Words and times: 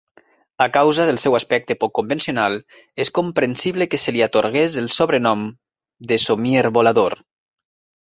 A 0.63 0.67
causa 0.77 1.03
del 1.09 1.19
seu 1.23 1.37
aspecte 1.39 1.75
poc 1.83 1.93
convencional, 1.99 2.57
és 3.07 3.13
comprensible 3.19 3.89
que 3.93 4.01
se 4.07 4.17
li 4.19 4.27
atorgués 4.31 4.81
el 4.85 4.93
sobrenom 4.99 5.49
de 6.13 6.23
"Somier 6.29 6.69
volador". 6.83 7.21